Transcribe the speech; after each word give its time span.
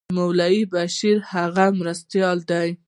مولوي 0.17 0.63
بشیر 0.73 1.17
د 1.23 1.25
هغه 1.31 1.65
مرستیال 1.79 2.37
دی. 2.49 2.69